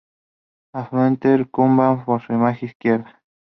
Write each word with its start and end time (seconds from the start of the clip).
Afluente 0.73 1.27
del 1.27 1.47
Kubán 1.51 2.03
por 2.05 2.25
su 2.25 2.33
margen 2.33 2.69
izquierda. 2.69 3.21